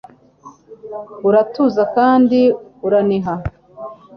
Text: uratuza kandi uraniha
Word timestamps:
uratuza 1.27 1.81
kandi 1.95 2.39
uraniha 2.85 3.33